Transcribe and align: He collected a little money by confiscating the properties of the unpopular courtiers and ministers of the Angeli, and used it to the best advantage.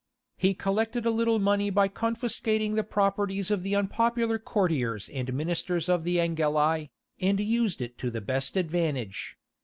He 0.35 0.55
collected 0.55 1.05
a 1.05 1.11
little 1.11 1.37
money 1.37 1.69
by 1.69 1.87
confiscating 1.87 2.73
the 2.73 2.83
properties 2.83 3.51
of 3.51 3.61
the 3.61 3.75
unpopular 3.75 4.39
courtiers 4.39 5.07
and 5.07 5.31
ministers 5.31 5.87
of 5.87 6.05
the 6.05 6.19
Angeli, 6.19 6.89
and 7.19 7.39
used 7.39 7.83
it 7.83 7.99
to 7.99 8.09
the 8.09 8.19
best 8.19 8.57
advantage. 8.57 9.37